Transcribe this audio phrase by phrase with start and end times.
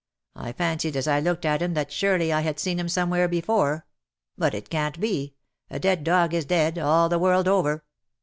[0.35, 3.11] I fancied as I looked at him that sure ly I had seen him some
[3.11, 3.85] where before.
[4.35, 5.35] But it can't be—
[5.69, 7.85] a dead dog is dead, all the world over."